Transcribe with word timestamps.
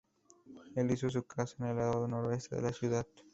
Él 0.75 0.89
hizo 0.89 1.11
su 1.11 1.21
casa 1.27 1.57
en 1.59 1.67
el 1.67 1.77
lado 1.77 2.07
noroeste 2.07 2.55
de 2.55 2.61
la 2.63 2.73
ciudad. 2.73 3.05